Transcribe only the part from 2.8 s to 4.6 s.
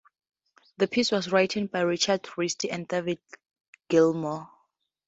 David Gilmour.